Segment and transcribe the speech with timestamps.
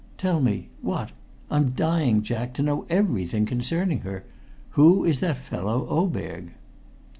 [0.17, 0.67] "Tell me.
[0.81, 1.11] What?
[1.51, 4.23] I'm dying, Jack, to know everything concerning her.
[4.71, 6.53] Who is that fellow Oberg?"